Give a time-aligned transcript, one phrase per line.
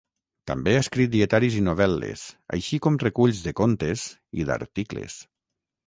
[0.51, 2.25] També ha escrit dietaris i novel·les
[2.59, 4.11] així com reculls de contes
[4.43, 5.25] i d'articles.